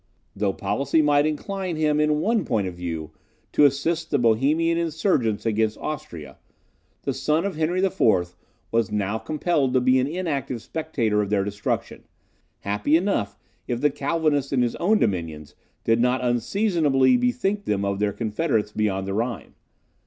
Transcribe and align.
Though 0.35 0.53
policy 0.53 1.03
might 1.03 1.27
incline 1.27 1.75
him, 1.75 1.99
in 1.99 2.21
one 2.21 2.43
point 2.43 2.67
of 2.67 2.73
view, 2.73 3.11
to 3.51 3.65
assist 3.65 4.09
the 4.09 4.17
Bohemian 4.17 4.75
insurgents 4.79 5.45
against 5.45 5.77
Austria, 5.77 6.39
the 7.03 7.13
son 7.13 7.45
of 7.45 7.55
Henry 7.55 7.81
the 7.81 7.91
Fourth 7.91 8.35
was 8.71 8.91
now 8.91 9.19
compelled 9.19 9.75
to 9.75 9.79
be 9.79 9.99
an 9.99 10.07
inactive 10.07 10.59
spectator 10.63 11.21
of 11.21 11.29
their 11.29 11.43
destruction, 11.43 12.05
happy 12.61 12.97
enough 12.97 13.37
if 13.67 13.79
the 13.79 13.91
Calvinists 13.91 14.51
in 14.51 14.63
his 14.63 14.75
own 14.77 14.97
dominions 14.97 15.53
did 15.83 15.99
not 15.99 16.23
unseasonably 16.25 17.15
bethink 17.15 17.65
them 17.65 17.85
of 17.85 17.99
their 17.99 18.11
confederates 18.11 18.71
beyond 18.71 19.07
the 19.07 19.13
Rhine. 19.13 19.53